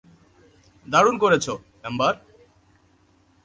দারুন 0.85 1.15
করেছো, 1.17 1.53
এম্বার। 1.83 2.13